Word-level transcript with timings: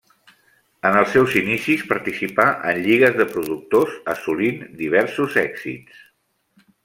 En 0.89 0.95
els 1.01 1.11
seus 1.15 1.35
inicis 1.41 1.83
participà 1.91 2.47
en 2.71 2.79
lligues 2.87 3.13
de 3.19 3.29
productors, 3.35 3.99
assolint 4.15 4.65
diversos 4.81 5.37
èxits. 5.45 6.01